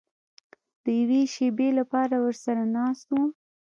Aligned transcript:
د 0.83 0.85
یوې 0.99 1.21
شېبې 1.33 1.69
لپاره 1.79 2.15
ورسره 2.25 2.63
ناست 2.75 3.07
وم. 3.11 3.29